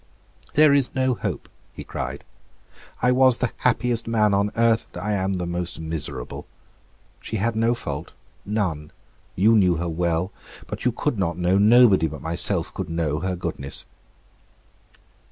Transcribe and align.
"There 0.55 0.73
is 0.73 0.95
no 0.95 1.13
hope," 1.13 1.47
he 1.73 1.83
cried. 1.83 2.23
"I 3.03 3.11
was 3.11 3.37
the 3.37 3.51
happiest 3.57 4.07
man 4.07 4.33
on 4.33 4.49
earth; 4.55 4.87
and 4.93 5.01
I 5.03 5.11
am 5.11 5.33
the 5.35 5.45
most 5.45 5.79
miserable. 5.79 6.47
She 7.19 7.37
had 7.37 7.55
no 7.55 7.75
fault; 7.75 8.13
none; 8.43 8.89
you 9.35 9.55
knew 9.55 9.75
her 9.75 9.87
well; 9.89 10.31
but 10.65 10.85
you 10.85 10.91
could 10.91 11.19
not 11.19 11.37
know, 11.37 11.59
nobody 11.59 12.07
but 12.07 12.19
myself 12.23 12.73
could 12.73 12.89
know, 12.89 13.19
her 13.19 13.35
goodness." 13.35 13.85